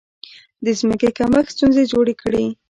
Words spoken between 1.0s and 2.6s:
کمښت ستونزې جوړې کړې.